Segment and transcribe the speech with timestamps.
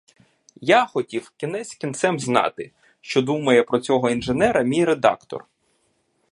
[0.61, 5.45] Я хотів кінець кінцем знати, що думає про цього інженера мій редактор.